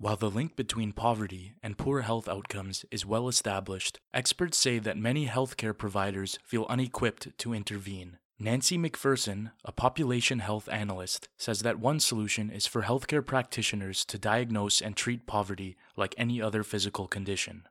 [0.00, 4.96] While the link between poverty and poor health outcomes is well established, experts say that
[4.96, 8.18] many healthcare providers feel unequipped to intervene.
[8.38, 14.20] Nancy McPherson, a population health analyst, says that one solution is for healthcare practitioners to
[14.20, 17.66] diagnose and treat poverty like any other physical condition.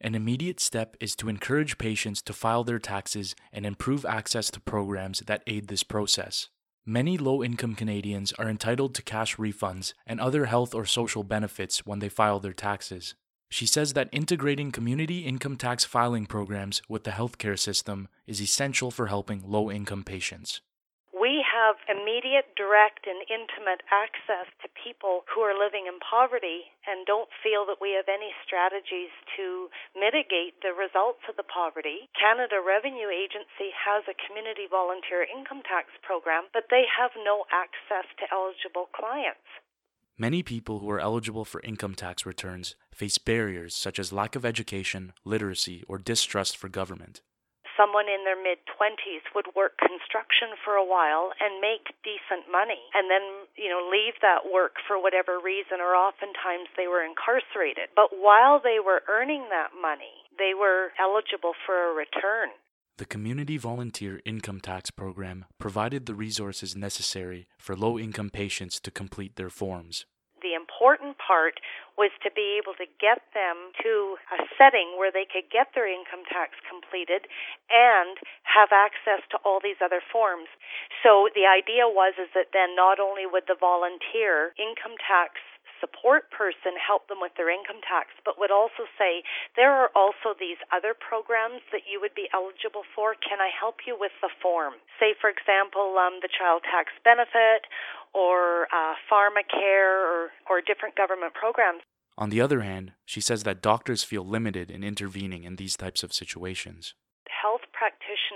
[0.00, 4.60] An immediate step is to encourage patients to file their taxes and improve access to
[4.60, 6.48] programs that aid this process.
[6.86, 11.84] Many low income Canadians are entitled to cash refunds and other health or social benefits
[11.84, 13.14] when they file their taxes.
[13.50, 18.90] She says that integrating community income tax filing programs with the healthcare system is essential
[18.90, 20.60] for helping low income patients
[21.68, 27.28] have immediate, direct, and intimate access to people who are living in poverty and don't
[27.44, 32.08] feel that we have any strategies to mitigate the results of the poverty.
[32.16, 38.08] Canada Revenue Agency has a community volunteer income tax program, but they have no access
[38.16, 39.44] to eligible clients.
[40.16, 44.48] Many people who are eligible for income tax returns face barriers such as lack of
[44.48, 47.20] education, literacy, or distrust for government
[47.78, 52.82] someone in their mid 20s would work construction for a while and make decent money
[52.92, 57.94] and then, you know, leave that work for whatever reason or oftentimes they were incarcerated.
[57.94, 62.50] But while they were earning that money, they were eligible for a return.
[62.98, 68.90] The Community Volunteer Income Tax Program provided the resources necessary for low income patients to
[68.90, 70.04] complete their forms
[71.28, 71.60] part
[72.00, 75.84] was to be able to get them to a setting where they could get their
[75.84, 77.28] income tax completed
[77.68, 78.16] and
[78.48, 80.48] have access to all these other forms.
[81.04, 85.36] So the idea was is that then not only would the volunteer income tax
[85.80, 89.22] support person help them with their income tax, but would also say,
[89.56, 93.14] there are also these other programs that you would be eligible for.
[93.18, 94.74] Can I help you with the form?
[95.00, 97.66] Say, for example, um, the child tax benefit
[98.14, 101.82] or uh, pharmacare or, or different government programs.
[102.16, 106.02] On the other hand, she says that doctors feel limited in intervening in these types
[106.02, 106.94] of situations.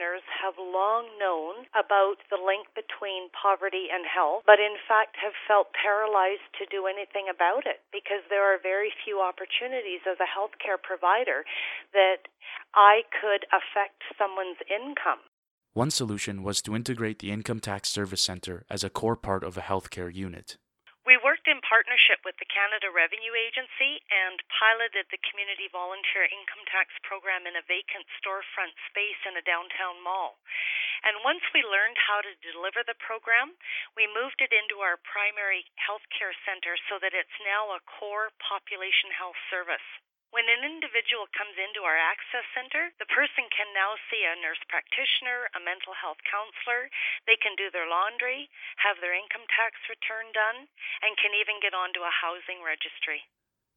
[0.00, 5.36] Practitioners have long known about the link between poverty and health, but in fact have
[5.46, 10.24] felt paralyzed to do anything about it because there are very few opportunities as a
[10.24, 11.44] healthcare provider
[11.92, 12.32] that
[12.74, 15.20] I could affect someone's income.
[15.74, 19.58] One solution was to integrate the Income Tax Service Center as a core part of
[19.58, 20.56] a healthcare unit.
[21.10, 26.62] We worked in partnership with the Canada Revenue Agency and piloted the Community Volunteer Income
[26.70, 30.38] Tax Program in a vacant storefront space in a downtown mall.
[31.02, 33.58] And once we learned how to deliver the program,
[33.98, 39.10] we moved it into our primary healthcare center so that it's now a core population
[39.10, 39.82] health service.
[40.30, 44.62] When an individual comes into our Access Center, the person can now see a nurse
[44.70, 46.86] practitioner, a mental health counselor.
[47.26, 48.46] They can do their laundry,
[48.78, 50.70] have their income tax return done,
[51.02, 53.26] and can even get onto a housing registry.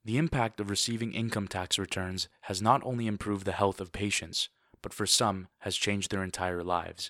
[0.05, 4.49] The impact of receiving income tax returns has not only improved the health of patients,
[4.85, 7.09] but for some has changed their entire lives.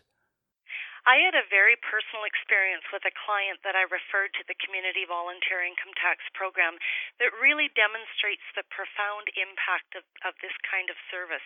[1.06, 5.02] I had a very personal experience with a client that I referred to the Community
[5.10, 6.78] Volunteer Income Tax Program
[7.18, 11.44] that really demonstrates the profound impact of, of this kind of service.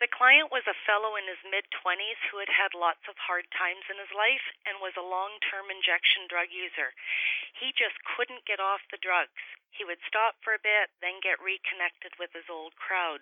[0.00, 3.44] The client was a fellow in his mid 20s who had had lots of hard
[3.52, 6.96] times in his life and was a long term injection drug user.
[7.56, 9.44] He just couldn't get off the drugs.
[9.68, 13.20] He would stop for a bit, then get reconnected with his old crowd.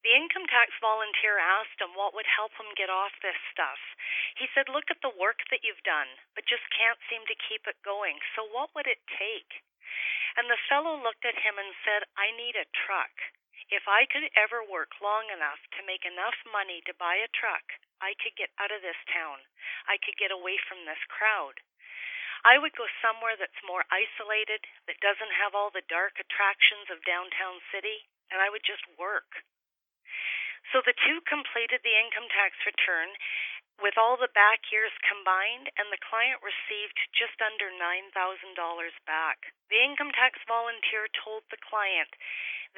[0.00, 3.76] The income tax volunteer asked him what would help him get off this stuff.
[4.40, 7.68] He said, Look at the work that you've done, but just can't seem to keep
[7.68, 8.16] it going.
[8.32, 9.60] So what would it take?
[10.40, 13.12] And the fellow looked at him and said, I need a truck.
[13.68, 17.76] If I could ever work long enough to make enough money to buy a truck,
[18.00, 19.44] I could get out of this town.
[19.86, 21.60] I could get away from this crowd.
[22.40, 27.04] I would go somewhere that's more isolated, that doesn't have all the dark attractions of
[27.04, 29.44] downtown city, and I would just work.
[30.70, 33.14] So the two completed the income tax return
[33.82, 38.12] with all the back years combined, and the client received just under $9,000
[39.08, 39.50] back.
[39.72, 42.12] The income tax volunteer told the client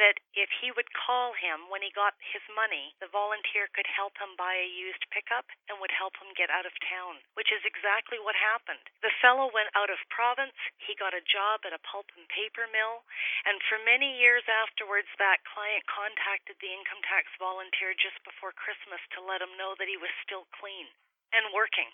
[0.00, 4.16] that if he would call him when he got his money, the volunteer could help
[4.16, 7.64] him buy a used pickup and would help him get out of town, which is
[7.64, 8.82] exactly what happened.
[9.04, 12.64] The fellow went out of province, he got a job at a pulp and paper
[12.72, 13.04] mill,
[13.44, 19.00] and for many years afterwards, that client contacted the income tax volunteer just before Christmas
[19.16, 20.88] to let him know that he was still clean
[21.32, 21.88] and working.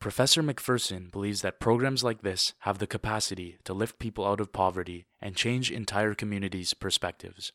[0.00, 4.48] Professor McPherson believes that programs like this have the capacity to lift people out of
[4.48, 7.52] poverty and change entire communities' perspectives.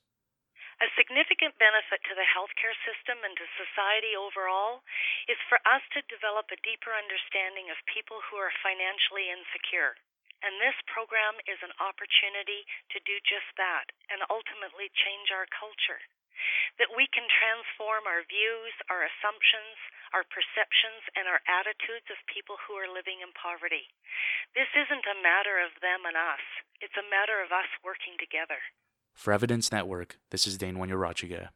[0.77, 4.86] A significant benefit to the healthcare system and to society overall
[5.25, 9.98] is for us to develop a deeper understanding of people who are financially insecure.
[10.45, 12.62] And this program is an opportunity
[12.94, 15.98] to do just that and ultimately change our culture.
[16.77, 19.77] That we can transform our views, our assumptions,
[20.12, 23.88] our perceptions, and our attitudes of people who are living in poverty.
[24.53, 26.44] This isn't a matter of them and us,
[26.80, 28.59] it's a matter of us working together.
[29.15, 31.50] For Evidence Network, this is Dane Wanniarachige.